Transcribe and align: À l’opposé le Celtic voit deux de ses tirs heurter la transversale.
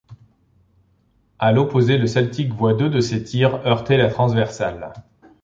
À 1.37 1.51
l’opposé 1.51 1.99
le 1.99 2.07
Celtic 2.07 2.51
voit 2.53 2.73
deux 2.73 2.89
de 2.89 3.01
ses 3.01 3.23
tirs 3.23 3.63
heurter 3.67 3.97
la 3.97 4.09
transversale. 4.09 4.93